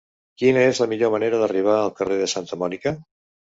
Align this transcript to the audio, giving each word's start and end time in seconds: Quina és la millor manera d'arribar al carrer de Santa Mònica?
Quina 0.43 0.63
és 0.69 0.81
la 0.83 0.87
millor 0.93 1.11
manera 1.17 1.43
d'arribar 1.43 1.77
al 1.83 1.93
carrer 2.01 2.19
de 2.25 2.33
Santa 2.35 2.61
Mònica? 2.65 2.97